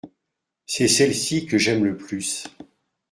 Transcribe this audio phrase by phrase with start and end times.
[0.65, 2.45] C’est celle-ci que j’aime le plus.